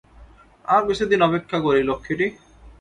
আর 0.65 0.81
কিছু 0.87 1.03
দিন 1.11 1.19
অপেক্ষা 1.27 1.57
করি 1.65 1.81
লক্ষ্মীটি। 1.89 2.27